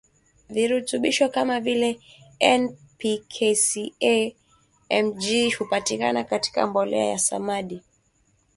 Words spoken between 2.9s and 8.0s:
P K Ca Mg S hupatikana katika mbolea ya samadi